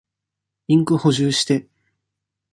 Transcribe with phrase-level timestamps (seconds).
[0.67, 1.67] インク補充して。